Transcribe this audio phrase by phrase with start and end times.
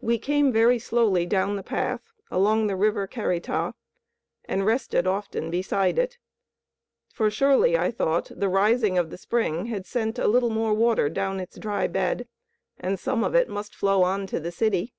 [0.00, 3.74] We came very slowly down the path along the river Carita,
[4.46, 6.16] and rested often beside it,
[7.12, 11.10] for surely, I thought, the rising of the spring had sent a little more water
[11.10, 12.26] down its dry bed,
[12.78, 14.94] and some of it must flow on to the city.